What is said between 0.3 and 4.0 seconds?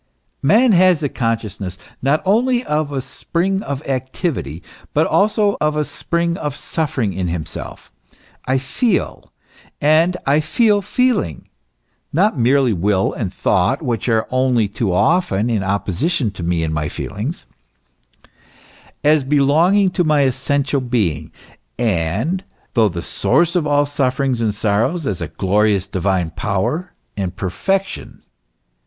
Man has the consciousness not only of a spring of